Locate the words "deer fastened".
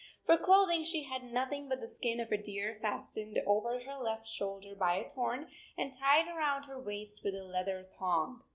2.37-3.37